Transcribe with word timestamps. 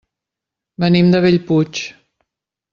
Venim 0.85 1.13
de 1.17 1.21
Bellpuig. 1.27 1.85